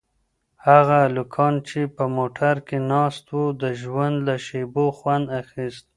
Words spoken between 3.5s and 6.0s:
د ژوند له شېبو خوند اخیست.